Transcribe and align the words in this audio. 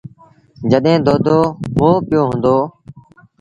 جڏهيݩ 0.69 1.03
دودو 1.05 1.39
مئو 1.77 1.91
پيو 2.07 2.21
هُݩدو۔ 2.29 2.57